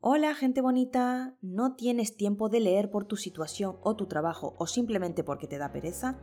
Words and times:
Hola 0.00 0.36
gente 0.36 0.60
bonita, 0.60 1.34
¿no 1.42 1.74
tienes 1.74 2.16
tiempo 2.16 2.48
de 2.48 2.60
leer 2.60 2.88
por 2.88 3.04
tu 3.04 3.16
situación 3.16 3.78
o 3.82 3.96
tu 3.96 4.06
trabajo 4.06 4.54
o 4.56 4.68
simplemente 4.68 5.24
porque 5.24 5.48
te 5.48 5.58
da 5.58 5.72
pereza? 5.72 6.16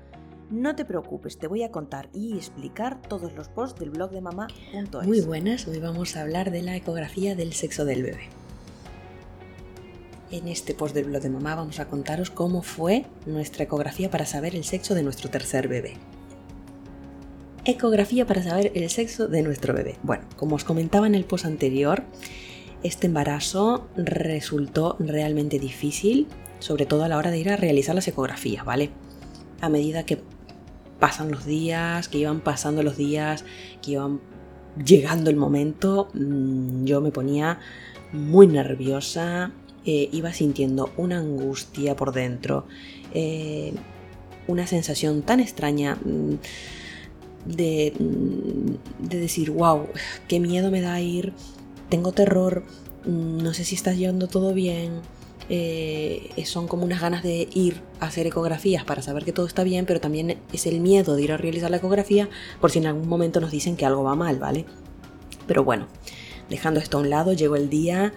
No 0.49 0.77
te 0.77 0.85
preocupes, 0.85 1.37
te 1.37 1.47
voy 1.47 1.61
a 1.63 1.71
contar 1.71 2.09
y 2.13 2.37
explicar 2.37 3.01
todos 3.01 3.33
los 3.33 3.49
posts 3.49 3.77
del 3.77 3.89
blog 3.89 4.11
de 4.11 4.21
mamá.es. 4.21 5.05
Muy 5.05 5.19
buenas, 5.19 5.67
hoy 5.67 5.79
vamos 5.79 6.15
a 6.15 6.21
hablar 6.21 6.51
de 6.51 6.61
la 6.61 6.77
ecografía 6.77 7.35
del 7.35 7.51
sexo 7.51 7.83
del 7.83 8.03
bebé. 8.03 8.29
En 10.31 10.47
este 10.47 10.73
post 10.73 10.95
del 10.95 11.07
blog 11.07 11.21
de 11.21 11.29
mamá 11.29 11.55
vamos 11.55 11.81
a 11.81 11.89
contaros 11.89 12.29
cómo 12.29 12.61
fue 12.61 13.05
nuestra 13.25 13.65
ecografía 13.65 14.09
para 14.09 14.25
saber 14.25 14.55
el 14.55 14.63
sexo 14.63 14.95
de 14.95 15.03
nuestro 15.03 15.29
tercer 15.29 15.67
bebé. 15.67 15.95
Ecografía 17.65 18.25
para 18.25 18.41
saber 18.41 18.71
el 18.73 18.89
sexo 18.89 19.27
de 19.27 19.41
nuestro 19.41 19.73
bebé. 19.73 19.97
Bueno, 20.01 20.23
como 20.37 20.55
os 20.55 20.63
comentaba 20.63 21.07
en 21.07 21.15
el 21.15 21.25
post 21.25 21.45
anterior, 21.45 22.03
este 22.85 23.07
embarazo 23.07 23.87
resultó 23.97 24.95
realmente 24.99 25.57
difícil, 25.57 26.27
sobre 26.59 26.85
todo 26.85 27.03
a 27.03 27.07
la 27.07 27.17
hora 27.17 27.31
de 27.31 27.39
ir 27.39 27.49
a 27.49 27.57
realizar 27.57 27.95
las 27.95 28.07
ecografías, 28.07 28.63
¿vale? 28.63 28.91
A 29.59 29.69
medida 29.69 30.05
que 30.05 30.21
pasan 30.99 31.31
los 31.31 31.45
días, 31.45 32.07
que 32.07 32.19
iban 32.19 32.41
pasando 32.41 32.83
los 32.83 32.95
días, 32.95 33.43
que 33.81 33.91
iban 33.91 34.19
llegando 34.83 35.31
el 35.31 35.35
momento, 35.35 36.09
mm, 36.13 36.85
yo 36.85 37.01
me 37.01 37.11
ponía 37.11 37.59
muy 38.13 38.45
nerviosa, 38.47 39.51
eh, 39.85 40.09
iba 40.11 40.31
sintiendo 40.31 40.91
una 40.95 41.17
angustia 41.17 41.95
por 41.95 42.11
dentro, 42.11 42.65
eh, 43.13 43.73
una 44.47 44.67
sensación 44.67 45.23
tan 45.23 45.39
extraña 45.39 45.95
mm, 45.95 46.33
de, 47.45 47.93
mm, 47.99 49.07
de 49.07 49.19
decir, 49.19 49.49
wow, 49.49 49.87
qué 50.27 50.39
miedo 50.39 50.69
me 50.69 50.81
da 50.81 51.01
ir 51.01 51.33
tengo 51.89 52.11
terror, 52.11 52.63
mm, 53.05 53.37
no 53.37 53.53
sé 53.53 53.63
si 53.63 53.75
está 53.75 53.93
yendo 53.93 54.27
todo 54.27 54.53
bien, 54.53 55.01
eh, 55.47 56.31
son 56.45 56.67
como 56.67 56.85
unas 56.85 57.01
ganas 57.01 57.21
de 57.21 57.47
ir 57.53 57.81
a 57.99 58.07
hacer 58.07 58.25
ecografías 58.25 58.83
para 58.83 59.01
saber 59.01 59.25
que 59.25 59.31
todo 59.31 59.45
está 59.45 59.63
bien, 59.63 59.85
pero 59.85 59.99
también 59.99 60.39
es 60.51 60.65
el 60.65 60.79
miedo 60.79 61.15
de 61.15 61.23
ir 61.23 61.31
a 61.31 61.37
realizar 61.37 61.69
la 61.69 61.77
ecografía 61.77 62.29
por 62.59 62.71
si 62.71 62.79
en 62.79 62.87
algún 62.87 63.07
momento 63.07 63.39
nos 63.39 63.51
dicen 63.51 63.75
que 63.75 63.85
algo 63.85 64.03
va 64.03 64.15
mal, 64.15 64.39
¿vale? 64.39 64.65
Pero 65.45 65.63
bueno, 65.63 65.87
dejando 66.49 66.79
esto 66.79 66.97
a 66.97 67.01
un 67.01 67.09
lado, 67.09 67.33
llegó 67.33 67.55
el 67.55 67.69
día 67.69 68.13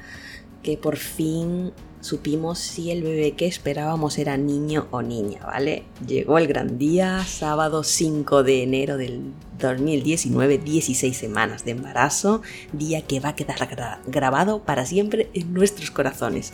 que 0.63 0.77
por 0.77 0.97
fin 0.97 1.73
supimos 2.01 2.59
si 2.59 2.91
el 2.91 3.03
bebé 3.03 3.33
que 3.33 3.47
esperábamos 3.47 4.19
era 4.19 4.37
niño 4.37 4.87
o 4.91 5.03
niña, 5.03 5.41
¿vale? 5.45 5.85
Llegó 6.07 6.39
el 6.39 6.47
gran 6.47 6.79
día, 6.79 7.25
sábado 7.25 7.83
5 7.83 8.43
de 8.43 8.63
enero 8.63 8.97
del 8.97 9.33
2019, 9.59 10.59
16 10.59 11.17
semanas 11.17 11.65
de 11.65 11.73
embarazo, 11.73 12.43
día 12.73 13.03
que 13.03 13.21
va 13.21 13.31
a 13.31 13.35
quedar 13.35 13.59
grabado 14.07 14.63
para 14.63 14.87
siempre 14.87 15.29
en 15.35 15.53
nuestros 15.53 15.91
corazones. 15.91 16.53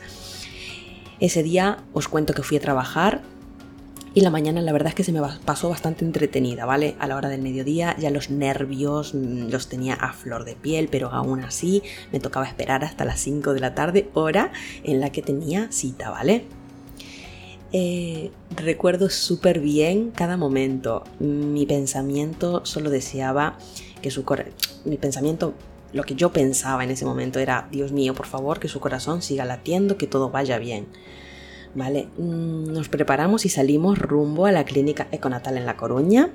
Ese 1.21 1.43
día 1.43 1.85
os 1.93 2.09
cuento 2.09 2.35
que 2.35 2.43
fui 2.43 2.57
a 2.57 2.61
trabajar, 2.61 3.23
y 4.15 4.21
la 4.21 4.31
mañana 4.31 4.63
la 4.63 4.73
verdad 4.73 4.91
es 4.91 4.95
que 4.95 5.03
se 5.03 5.11
me 5.11 5.21
pasó 5.45 5.69
bastante 5.69 6.05
entretenida, 6.05 6.65
¿vale? 6.65 6.95
A 7.01 7.09
la 7.09 7.17
hora 7.17 7.29
del 7.29 7.43
mediodía 7.43 7.97
ya 7.99 8.11
los 8.11 8.31
nervios 8.31 9.13
mm, 9.13 9.49
los 9.51 9.69
tenía 9.69 9.95
a 9.95 10.13
flor 10.13 10.45
de 10.45 10.55
piel, 10.55 10.89
pero 10.89 11.11
aún 11.11 11.43
así 11.43 11.83
me 12.13 12.21
tocaba 12.21 12.47
esperar 12.47 12.85
hasta 12.85 13.05
las 13.05 13.21
5 13.21 13.53
de 13.55 13.61
la 13.61 13.75
tarde, 13.75 14.09
hora 14.15 14.53
en 14.85 15.01
la 15.01 15.11
que 15.11 15.21
tenía 15.21 15.71
cita, 15.73 16.11
¿vale? 16.11 16.45
Eh, 17.73 18.31
recuerdo 18.55 19.11
súper 19.11 19.59
bien 19.59 20.13
cada 20.13 20.37
momento. 20.37 21.03
Mi 21.19 21.67
pensamiento 21.67 22.65
solo 22.65 22.91
deseaba 22.91 23.59
que 24.01 24.13
su 24.13 24.25
corazón... 24.25 24.53
Mi 24.85 24.97
pensamiento, 24.97 25.55
lo 25.93 26.05
que 26.05 26.15
yo 26.15 26.31
pensaba 26.31 26.85
en 26.85 26.93
ese 26.93 27.05
momento 27.05 27.41
era, 27.41 27.67
Dios 27.73 27.91
mío, 27.91 28.15
por 28.15 28.27
favor, 28.27 28.61
que 28.61 28.69
su 28.69 28.79
corazón 28.79 29.23
siga 29.23 29.45
latiendo, 29.45 29.97
que 29.97 30.07
todo 30.07 30.31
vaya 30.31 30.59
bien. 30.59 30.87
¿Vale? 31.75 32.09
Mm, 32.19 32.73
nos 32.73 32.89
preparamos 32.89 33.45
y 33.45 33.49
salimos 33.49 33.99
rumbo 33.99 34.47
a 34.47 34.53
la 34.53 34.65
clínica 34.65 35.09
Econatal 35.13 35.57
en 35.57 35.67
La 35.67 35.77
Coruña. 35.77 36.31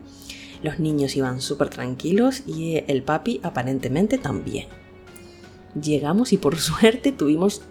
Los 0.62 0.80
niños 0.80 1.16
iban 1.16 1.42
súper 1.42 1.70
tranquilos 1.70 2.44
y 2.46 2.84
el 2.88 3.04
papi 3.04 3.40
aparentemente 3.44 4.18
también. 4.18 4.68
Llegamos 5.82 6.34
y 6.34 6.38
por 6.38 6.58
suerte 6.60 7.12
tuvimos 7.12 7.62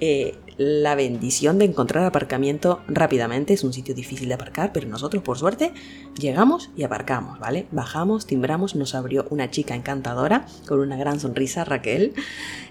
eh, 0.00 0.36
la 0.56 0.94
bendición 0.94 1.58
de 1.58 1.66
encontrar 1.66 2.04
aparcamiento 2.04 2.80
rápidamente. 2.88 3.54
Es 3.54 3.64
un 3.64 3.72
sitio 3.72 3.94
difícil 3.94 4.28
de 4.28 4.34
aparcar, 4.34 4.72
pero 4.72 4.88
nosotros 4.88 5.22
por 5.22 5.38
suerte 5.38 5.72
llegamos 6.18 6.70
y 6.76 6.82
aparcamos, 6.82 7.38
¿vale? 7.38 7.66
Bajamos, 7.70 8.26
timbramos, 8.26 8.74
nos 8.74 8.94
abrió 8.94 9.26
una 9.30 9.50
chica 9.50 9.74
encantadora 9.74 10.46
con 10.66 10.80
una 10.80 10.96
gran 10.96 11.20
sonrisa, 11.20 11.64
Raquel. 11.64 12.14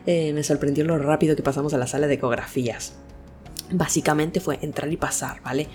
Eh, 0.05 0.33
me 0.33 0.43
sorprendió 0.43 0.83
lo 0.83 0.97
rápido 0.97 1.35
que 1.35 1.43
pasamos 1.43 1.73
a 1.73 1.77
la 1.77 1.87
sala 1.87 2.07
de 2.07 2.15
ecografías 2.15 2.93
básicamente 3.71 4.39
fue 4.39 4.59
entrar 4.61 4.91
y 4.91 4.97
pasar, 4.97 5.41
¿vale? 5.43 5.67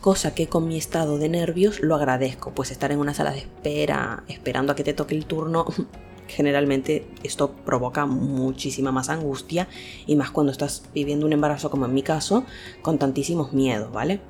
Cosa 0.00 0.34
que 0.34 0.48
con 0.48 0.66
mi 0.66 0.76
estado 0.76 1.18
de 1.18 1.28
nervios 1.28 1.80
lo 1.80 1.94
agradezco, 1.94 2.52
pues 2.52 2.70
estar 2.70 2.90
en 2.92 2.98
una 2.98 3.14
sala 3.14 3.30
de 3.30 3.38
espera, 3.38 4.24
esperando 4.28 4.72
a 4.72 4.76
que 4.76 4.84
te 4.84 4.94
toque 4.94 5.14
el 5.14 5.26
turno, 5.26 5.66
generalmente 6.26 7.06
esto 7.22 7.52
provoca 7.52 8.06
muchísima 8.06 8.90
más 8.90 9.08
angustia 9.08 9.68
y 10.06 10.16
más 10.16 10.30
cuando 10.30 10.50
estás 10.50 10.82
viviendo 10.94 11.26
un 11.26 11.32
embarazo 11.32 11.70
como 11.70 11.86
en 11.86 11.94
mi 11.94 12.02
caso, 12.02 12.44
con 12.82 12.98
tantísimos 12.98 13.52
miedos, 13.52 13.92
¿vale? 13.92 14.20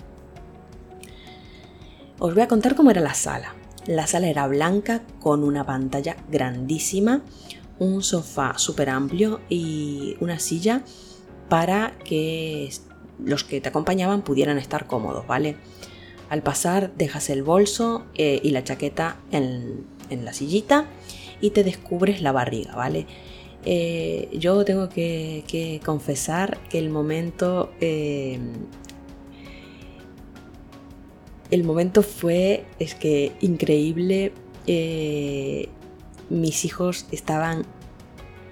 Os 2.18 2.34
voy 2.34 2.42
a 2.42 2.48
contar 2.48 2.74
cómo 2.74 2.90
era 2.90 3.00
la 3.00 3.14
sala. 3.14 3.54
La 3.86 4.06
sala 4.06 4.28
era 4.28 4.46
blanca 4.46 5.02
con 5.20 5.42
una 5.42 5.64
pantalla 5.64 6.16
grandísima, 6.30 7.22
un 7.78 8.02
sofá 8.02 8.58
súper 8.58 8.90
amplio 8.90 9.40
y 9.48 10.16
una 10.20 10.38
silla 10.38 10.84
para 11.48 11.98
que 12.04 12.70
los 13.24 13.44
que 13.44 13.60
te 13.60 13.68
acompañaban 13.68 14.22
pudieran 14.22 14.58
estar 14.58 14.86
cómodos, 14.86 15.26
¿vale? 15.26 15.56
Al 16.28 16.42
pasar 16.42 16.94
dejas 16.94 17.30
el 17.30 17.42
bolso 17.42 18.06
eh, 18.14 18.40
y 18.42 18.50
la 18.50 18.64
chaqueta 18.64 19.18
en, 19.30 19.86
la 20.10 20.32
sillita 20.32 20.86
y 21.40 21.50
te 21.50 21.64
descubres 21.64 22.20
la 22.22 22.32
barriga, 22.32 22.74
¿vale? 22.74 23.06
Eh, 23.64 24.28
yo 24.32 24.64
tengo 24.64 24.88
que, 24.88 25.80
confesar 25.84 26.58
que 26.68 26.78
el 26.78 26.90
momento... 26.90 27.72
Eh, 27.80 28.38
el 31.50 31.64
momento 31.64 32.02
fue, 32.02 32.64
es 32.78 32.94
que 32.94 33.32
increíble, 33.42 34.32
mis 36.30 36.64
hijos 36.64 37.06
estaban 37.10 37.66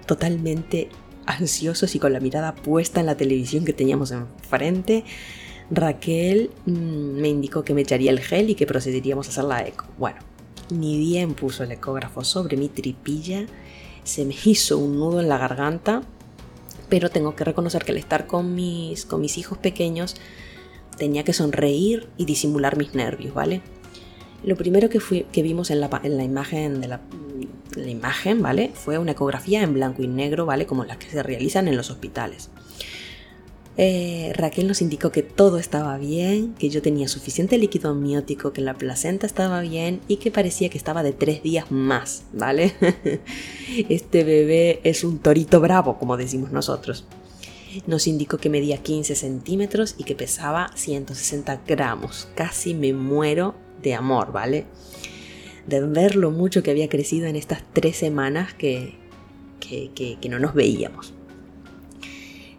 totalmente 0.04 0.91
ansiosos 1.26 1.94
y 1.94 1.98
con 1.98 2.12
la 2.12 2.20
mirada 2.20 2.54
puesta 2.54 3.00
en 3.00 3.06
la 3.06 3.16
televisión 3.16 3.64
que 3.64 3.72
teníamos 3.72 4.10
enfrente, 4.10 5.04
Raquel 5.70 6.50
mm, 6.66 7.20
me 7.20 7.28
indicó 7.28 7.62
que 7.62 7.75
me 7.75 7.82
echaría 7.82 8.10
el 8.10 8.20
gel 8.20 8.50
y 8.50 8.54
que 8.54 8.66
procederíamos 8.66 9.28
a 9.28 9.30
hacer 9.30 9.44
la 9.44 9.66
eco. 9.66 9.86
Bueno, 9.98 10.19
ni 10.70 10.98
bien 10.98 11.34
puso 11.34 11.64
el 11.64 11.72
ecógrafo 11.72 12.25
sobre 12.25 12.56
mi 12.56 12.69
tripilla, 12.69 13.47
se 14.04 14.25
me 14.25 14.34
hizo 14.44 14.78
un 14.78 14.97
nudo 14.97 15.20
en 15.20 15.28
la 15.28 15.38
garganta, 15.38 16.03
pero 16.88 17.10
tengo 17.10 17.36
que 17.36 17.44
reconocer 17.44 17.84
que 17.84 17.92
al 17.92 17.98
estar 17.98 18.26
con 18.26 18.54
mis, 18.54 19.04
con 19.04 19.20
mis 19.20 19.38
hijos 19.38 19.59
pequeños 19.59 20.16
tenía 20.97 21.25
que 21.25 21.32
sonreír 21.32 22.09
y 22.16 22.25
disimular 22.25 22.76
mis 22.76 22.94
nervios, 22.94 23.32
¿vale? 23.32 23.62
Lo 24.42 24.56
primero 24.56 24.88
que, 24.88 25.00
que 25.30 25.42
vimos 25.42 25.70
en 25.70 25.80
la, 25.80 26.00
en 26.03 26.16
la 26.16 26.25
imagen 26.25 26.80
de 26.80 26.88
la, 26.88 27.00
la 27.76 27.88
imagen, 27.88 28.42
¿vale? 28.42 28.70
Fue 28.75 28.98
una 28.98 29.12
ecografía 29.12 29.62
en 29.62 29.75
blanco 29.75 30.03
y 30.03 30.08
negro, 30.08 30.47
¿vale? 30.47 30.66
Como 30.66 30.84
las 30.84 30.97
que 30.97 31.10
se 31.10 31.22
realizan 31.22 31.69
en 31.69 31.76
los 31.76 31.91
hospitales. 31.91 32.50
Eh, 33.76 34.32
Raquel 34.34 34.69
nos 34.69 34.82
indicó 34.82 35.10
que 35.10 35.22
todo 35.22 35.58
estaba 35.58 35.97
bien, 35.97 36.54
que 36.54 36.69
yo 36.69 36.82
tenía 36.82 37.09
suficiente 37.09 37.56
líquido 37.56 37.91
amniótico, 37.91 38.53
que 38.53 38.60
la 38.60 38.75
placenta 38.75 39.26
estaba 39.26 39.60
bien 39.62 40.00
y 40.06 40.16
que 40.16 40.30
parecía 40.30 40.69
que 40.69 40.76
estaba 40.76 41.03
de 41.03 41.12
tres 41.12 41.42
días 41.42 41.70
más, 41.70 42.25
¿vale? 42.32 42.75
este 43.88 44.25
bebé 44.25 44.80
es 44.84 45.03
un 45.03 45.19
torito 45.19 45.60
bravo, 45.60 45.98
como 45.98 46.16
decimos 46.16 46.53
nosotros. 46.53 47.06
Nos 47.86 48.06
indicó 48.06 48.36
que 48.36 48.50
medía 48.50 48.78
15 48.78 49.15
centímetros 49.15 49.94
y 49.97 50.04
que 50.04 50.16
pesaba 50.16 50.72
160 50.74 51.62
gramos. 51.66 52.28
Casi 52.34 52.74
me 52.74 52.92
muero 52.92 53.54
de 53.83 53.94
amor, 53.94 54.33
¿vale? 54.33 54.66
De 55.70 55.80
ver 55.80 56.16
lo 56.16 56.30
mucho 56.30 56.62
que 56.62 56.70
había 56.70 56.88
crecido 56.88 57.26
en 57.26 57.36
estas 57.36 57.62
tres 57.72 57.96
semanas 57.96 58.52
que, 58.52 58.94
que, 59.60 60.18
no 60.28 60.38
nos 60.38 60.52
veíamos. 60.52 61.14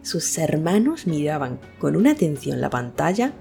Sus 0.02 0.36
hermanos 0.38 1.06
miraban 1.06 1.60
con 1.78 1.94
una 1.94 2.12
atención 2.12 2.60
la 2.60 2.70
pantalla 2.70 3.34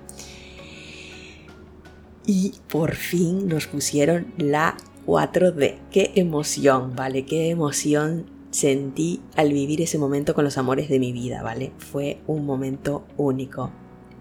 y 2.28 2.54
por 2.68 2.94
fin 2.94 3.48
nos 3.48 3.66
pusieron 3.66 4.28
la 4.38 4.78
4D. 5.08 5.80
Qué 5.90 6.12
emoción, 6.16 6.96
¿vale? 6.96 7.26
Qué 7.26 7.50
emoción 7.50 8.26
sentí 8.52 9.22
al 9.36 9.54
vivir 9.54 9.82
ese 9.82 9.98
momento 9.98 10.36
con 10.36 10.44
los 10.44 10.58
amores 10.58 10.90
de 10.90 11.00
mi 11.00 11.14
vida, 11.14 11.42
¿vale? 11.42 11.72
Fue 11.80 12.20
un 12.28 12.46
momento 12.46 13.06
único 13.18 13.72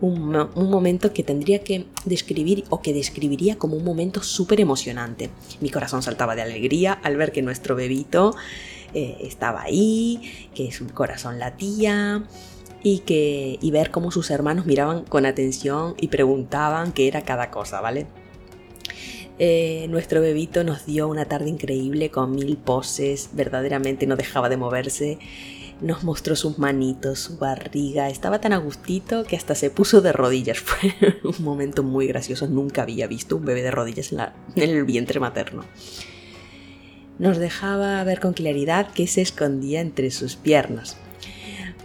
un, 0.00 0.30
momento 0.54 1.12
que 1.12 1.22
tendría 1.22 1.62
que 1.62 1.86
describir 2.04 2.64
o 2.70 2.80
que 2.80 2.92
describiría 2.92 3.58
como 3.58 3.76
un 3.76 3.84
momento 3.84 4.22
súper 4.22 4.60
emocionante. 4.60 5.30
Mi 5.60 5.70
corazón 5.70 6.02
saltaba 6.02 6.34
de 6.34 6.42
alegría 6.42 6.92
al 6.92 7.16
ver 7.16 7.32
que 7.32 7.42
nuestro 7.42 7.76
bebito 7.76 8.34
eh, 8.94 9.18
estaba 9.20 9.62
ahí, 9.62 10.48
que 10.54 10.72
su 10.72 10.86
corazón 10.88 11.38
latía 11.38 12.24
y, 12.82 13.00
que, 13.00 13.58
y 13.60 13.70
ver 13.70 13.90
cómo 13.90 14.10
sus 14.10 14.30
hermanos 14.30 14.66
miraban 14.66 15.04
con 15.04 15.26
atención 15.26 15.94
y 16.00 16.08
preguntaban 16.08 16.92
qué 16.92 17.06
era 17.06 17.22
cada 17.22 17.50
cosa, 17.50 17.80
¿vale? 17.80 18.06
Eh, 19.42 19.86
nuestro 19.88 20.20
bebito 20.20 20.64
nos 20.64 20.84
dio 20.84 21.08
una 21.08 21.24
tarde 21.24 21.48
increíble 21.48 22.10
con 22.10 22.34
mil 22.34 22.58
poses, 22.58 23.30
verdaderamente 23.32 24.06
no 24.06 24.16
dejaba 24.16 24.50
de 24.50 24.58
moverse. 24.58 25.18
Nos 25.80 26.04
mostró 26.04 26.36
sus 26.36 26.58
manitos, 26.58 27.20
su 27.20 27.38
barriga, 27.38 28.10
estaba 28.10 28.38
tan 28.38 28.52
a 28.52 28.58
gustito 28.58 29.24
que 29.24 29.36
hasta 29.36 29.54
se 29.54 29.70
puso 29.70 30.02
de 30.02 30.12
rodillas. 30.12 30.58
Fue 30.60 30.94
un 31.24 31.42
momento 31.42 31.82
muy 31.82 32.06
gracioso, 32.06 32.46
nunca 32.46 32.82
había 32.82 33.06
visto 33.06 33.36
un 33.36 33.46
bebé 33.46 33.62
de 33.62 33.70
rodillas 33.70 34.12
en, 34.12 34.20
el 34.56 34.84
vientre 34.84 35.20
materno. 35.20 35.64
Nos 37.18 37.38
dejaba 37.38 38.02
ver 38.04 38.20
con 38.20 38.34
claridad 38.34 38.92
que 38.92 39.06
se 39.06 39.22
escondía 39.22 39.80
entre 39.80 40.10
sus 40.10 40.36
piernas. 40.36 40.98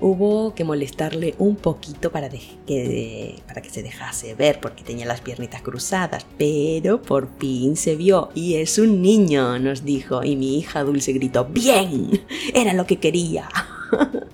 Hubo 0.01 0.53
que 0.55 0.65
molestarle 0.65 1.35
un 1.37 1.55
poquito 1.55 2.11
para 2.11 2.27
que 2.29 3.69
se 3.71 3.81
dejase 3.81 4.35
ver 4.35 4.59
porque 4.59 4.83
tenía 4.83 5.05
las 5.05 5.21
piernitas 5.21 5.61
cruzadas, 5.61 6.25
pero 6.37 7.01
por 7.01 7.29
fin 7.39 7.77
se 7.77 7.95
vio 7.95 8.29
y 8.35 8.55
es 8.55 8.77
un 8.77 9.01
niño, 9.01 9.57
nos 9.57 9.85
dijo, 9.85 10.21
y 10.21 10.35
mi 10.35 10.59
hija 10.59 10.83
dulce 10.83 11.13
gritó, 11.13 11.45
bien, 11.45 12.25
era 12.53 12.73
lo 12.73 12.85
que 12.85 12.97
quería. 12.97 13.49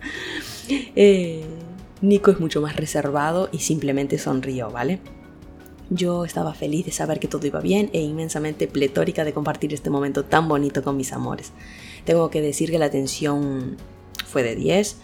Eh, 0.95 1.43
Nico 2.01 2.31
es 2.31 2.39
mucho 2.39 2.61
más 2.61 2.77
reservado 2.77 3.49
y 3.51 3.59
simplemente 3.59 4.17
sonrió, 4.17 4.71
¿vale? 4.71 5.01
Yo 5.89 6.23
estaba 6.23 6.53
feliz 6.53 6.85
de 6.85 6.93
saber 6.93 7.19
que 7.19 7.27
todo 7.27 7.45
iba 7.45 7.59
bien 7.59 7.89
e 7.91 7.99
inmensamente 7.99 8.67
pletórica 8.67 9.25
de 9.25 9.33
compartir 9.33 9.73
este 9.73 9.89
momento 9.89 10.23
tan 10.23 10.47
bonito 10.47 10.81
con 10.81 10.95
mis 10.95 11.11
amores. 11.11 11.51
Tengo 12.05 12.29
que 12.29 12.41
decir 12.41 12.71
que 12.71 12.79
la 12.79 12.85
atención 12.85 13.75
fue 14.25 14.43
de 14.43 14.55
10 14.55 14.97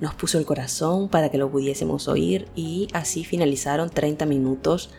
nos 0.00 0.14
puso 0.14 0.38
el 0.38 0.44
corazón 0.44 1.08
para 1.08 1.30
que 1.30 1.38
lo 1.38 1.50
pudiésemos 1.50 2.08
oír 2.08 2.48
y 2.54 2.88
así 2.92 3.24
finalizaron 3.24 3.90
30 3.90 4.26
minutos 4.26 4.90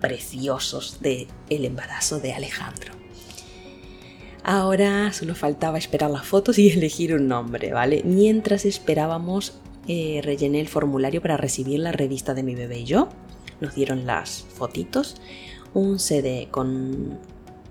preciosos 0.00 0.98
de 1.00 1.26
el 1.48 1.64
embarazo 1.64 2.20
de 2.20 2.34
Alejandro. 2.34 3.03
Ahora 4.46 5.10
solo 5.14 5.34
faltaba 5.34 5.78
esperar 5.78 6.10
las 6.10 6.26
fotos 6.26 6.58
y 6.58 6.68
elegir 6.70 7.14
un 7.14 7.26
nombre, 7.28 7.72
¿vale? 7.72 8.02
Mientras 8.04 8.66
esperábamos, 8.66 9.54
eh, 9.88 10.20
rellené 10.22 10.60
el 10.60 10.68
formulario 10.68 11.22
para 11.22 11.38
recibir 11.38 11.80
la 11.80 11.92
revista 11.92 12.34
de 12.34 12.42
mi 12.42 12.54
bebé 12.54 12.80
y 12.80 12.84
yo. 12.84 13.08
Nos 13.60 13.74
dieron 13.74 14.04
las 14.04 14.44
fotitos, 14.54 15.16
un 15.72 15.98
CD 15.98 16.48
con 16.50 17.18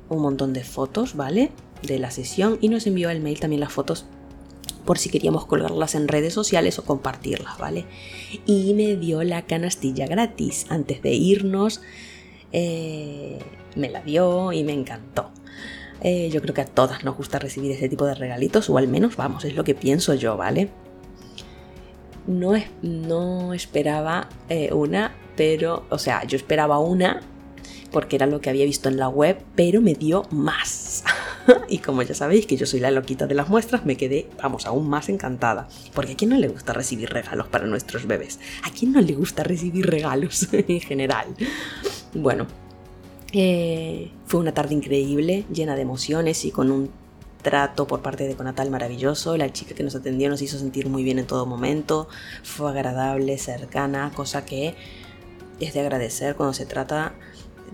un 0.10 0.22
montón 0.22 0.54
de 0.54 0.64
fotos, 0.64 1.16
¿vale? 1.16 1.52
De 1.84 2.00
la 2.00 2.10
sesión 2.10 2.58
y 2.60 2.70
nos 2.70 2.88
envió 2.88 3.10
al 3.10 3.20
mail 3.20 3.40
también 3.40 3.60
las 3.60 3.72
fotos 3.72 4.06
por 4.84 4.98
si 4.98 5.10
queríamos 5.10 5.46
colgarlas 5.46 5.94
en 5.96 6.08
redes 6.08 6.34
sociales 6.34 6.80
o 6.80 6.86
compartirlas, 6.86 7.58
¿vale? 7.60 7.86
Y 8.48 8.74
me 8.74 8.96
dio 8.96 9.24
la 9.24 9.44
canastilla 9.44 10.08
gratis 10.08 10.66
antes 10.70 11.04
de 11.04 11.14
irnos. 11.14 11.82
Eh, 12.52 13.40
me 13.76 13.90
la 13.90 14.02
dio 14.02 14.52
y 14.52 14.64
me 14.64 14.74
encantó. 14.74 15.33
Eh, 16.04 16.30
yo 16.32 16.42
creo 16.42 16.54
que 16.54 16.62
a 16.62 16.66
todas 16.66 17.04
nos 17.04 17.16
gusta 17.16 17.40
recibir 17.40 17.72
ese 17.72 17.90
tipo 17.90 18.06
de 18.06 18.16
regalitos, 18.16 18.70
o 18.70 18.78
al 18.78 18.88
menos, 18.88 19.16
vamos, 19.16 19.46
es 19.46 19.56
lo 19.56 19.64
que 19.64 19.74
pienso 19.74 20.14
yo, 20.14 20.38
¿vale? 20.38 20.70
No, 22.28 22.54
no 22.82 23.54
esperaba 23.54 24.30
eh, 24.50 24.74
una, 24.74 25.16
pero, 25.36 25.86
o 25.90 25.98
sea, 25.98 26.24
yo 26.26 26.38
esperaba 26.38 26.80
una 26.80 27.22
porque 27.94 28.16
era 28.18 28.26
lo 28.26 28.42
que 28.42 28.50
había 28.50 28.66
visto 28.66 28.90
en 28.90 28.98
la 28.98 29.08
web, 29.08 29.38
pero 29.56 29.80
me 29.80 29.94
dio 29.94 30.24
más. 30.32 31.06
y 31.70 31.78
como 31.78 32.02
ya 32.02 32.16
sabéis 32.16 32.48
que 32.48 32.58
yo 32.58 32.66
soy 32.66 32.80
la 32.80 32.92
loquita 32.92 33.28
de 33.28 33.36
las 33.36 33.48
muestras, 33.48 33.86
me 33.86 33.96
quedé, 33.96 34.30
vamos, 34.42 34.66
aún 34.66 34.90
más 34.90 35.10
encantada. 35.10 35.68
Porque 35.94 36.14
a 36.14 36.16
quién 36.16 36.32
no 36.32 36.38
le 36.38 36.48
gusta 36.48 36.74
recibir 36.74 37.12
regalos 37.12 37.48
para 37.48 37.68
nuestros 37.68 38.08
bebés? 38.08 38.40
¿A 38.64 38.72
quién 38.72 38.92
no 38.92 39.00
le 39.00 39.14
gusta 39.14 39.44
recibir 39.44 39.86
regalos 39.86 40.50
en 40.52 40.82
general? 40.82 41.28
Bueno, 42.14 42.48
eh, 43.34 44.12
fue 44.26 44.40
una 44.40 44.54
tarde 44.54 44.76
increíble, 44.76 45.46
llena 45.52 45.76
de 45.76 45.82
emociones 45.82 46.46
y 46.46 46.52
con 46.52 46.72
un 46.72 46.92
trato 47.42 47.88
por 47.88 48.02
parte 48.02 48.28
de 48.28 48.36
Conatal 48.36 48.70
maravilloso. 48.70 49.36
La 49.38 49.52
chica 49.52 49.76
que 49.76 49.84
nos 49.84 49.96
atendió 49.96 50.30
nos 50.30 50.42
hizo 50.42 50.58
sentir 50.58 50.88
muy 50.88 51.04
bien 51.04 51.20
en 51.20 51.26
todo 51.26 51.46
momento. 51.46 52.08
Fue 52.44 52.70
agradable, 52.70 53.38
cercana, 53.38 54.12
cosa 54.16 54.46
que 54.46 54.76
es 55.60 55.74
de 55.74 55.82
agradecer 55.82 56.36
cuando 56.36 56.54
se 56.54 56.66
trata 56.66 57.14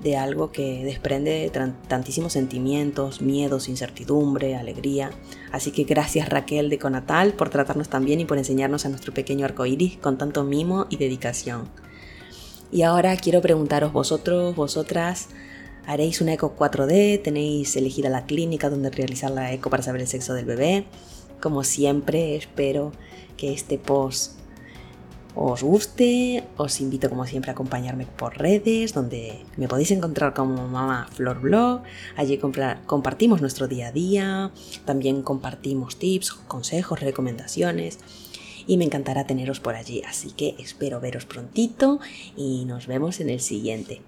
de 0.01 0.15
algo 0.15 0.51
que 0.51 0.85
desprende 0.85 1.51
tantísimos 1.89 2.31
sentimientos, 2.33 3.21
miedos, 3.21 3.67
incertidumbre, 3.67 4.55
alegría. 4.55 5.11
Así 5.51 5.71
que 5.71 5.83
gracias 5.83 6.29
Raquel 6.29 6.69
de 6.69 6.79
Conatal 6.79 7.33
por 7.33 7.49
tratarnos 7.49 7.89
tan 7.89 8.05
bien 8.05 8.21
y 8.21 8.25
por 8.25 8.37
enseñarnos 8.37 8.85
a 8.85 8.89
nuestro 8.89 9.13
pequeño 9.13 9.45
arco 9.45 9.65
iris 9.65 9.97
con 9.97 10.17
tanto 10.17 10.45
mimo 10.45 10.87
y 10.89 10.97
dedicación. 10.97 11.67
Y 12.71 12.83
ahora 12.83 13.17
quiero 13.17 13.41
preguntaros 13.41 13.91
vosotros, 13.91 14.55
vosotras, 14.55 15.29
¿haréis 15.89 16.21
una 16.21 16.33
eco 16.33 16.55
4D? 16.55 17.23
¿Tenéis 17.23 17.75
elegida 17.75 18.09
la 18.09 18.27
clínica 18.27 18.69
donde 18.69 18.91
realizar 18.91 19.31
la 19.31 19.51
eco 19.51 19.71
para 19.71 19.81
saber 19.81 20.01
el 20.01 20.07
sexo 20.07 20.35
del 20.35 20.45
bebé? 20.45 20.85
Como 21.41 21.63
siempre, 21.63 22.35
espero 22.35 22.91
que 23.37 23.53
este 23.53 23.79
post 23.79 24.37
os 25.33 25.63
guste, 25.63 26.43
os 26.57 26.79
invito 26.79 27.09
como 27.09 27.25
siempre 27.25 27.49
a 27.49 27.53
acompañarme 27.53 28.05
por 28.05 28.37
redes, 28.37 28.93
donde 28.93 29.43
me 29.57 29.67
podéis 29.67 29.89
encontrar 29.89 30.35
como 30.35 30.67
Mamá 30.67 31.07
Flor 31.11 31.41
Blog. 31.41 31.81
Allí 32.15 32.37
compartimos 32.37 33.41
nuestro 33.41 33.67
día 33.67 33.87
a 33.87 33.91
día, 33.91 34.51
también 34.85 35.23
compartimos 35.23 35.97
tips, 35.97 36.33
consejos, 36.33 36.99
recomendaciones 36.99 37.97
y 38.67 38.77
me 38.77 38.85
encantará 38.85 39.25
teneros 39.25 39.59
por 39.59 39.73
allí. 39.73 40.03
Así 40.07 40.33
que 40.33 40.55
espero 40.59 40.99
veros 40.99 41.25
prontito 41.25 41.99
y 42.37 42.65
nos 42.65 42.85
vemos 42.85 43.19
en 43.21 43.31
el 43.31 43.39
siguiente. 43.39 44.03